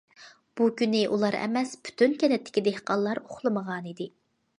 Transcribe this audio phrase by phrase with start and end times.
[0.59, 4.09] بۇ كۈنى ئۇلا ئەمەس، پۈتۈن كەنتتىكى دېھقانلار ئۇخلىمىغانىدى.